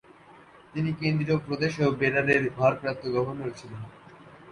[0.73, 3.81] তিনি কেন্দ্রীয় প্রদেশ ও বেরারের ভারপ্রাপ্ত গভর্নর ছিলেন।